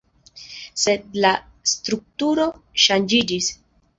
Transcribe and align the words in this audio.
Sed 0.83 1.03
la 1.25 1.33
strukturo 1.73 2.47
ŝanĝiĝis. 2.87 3.51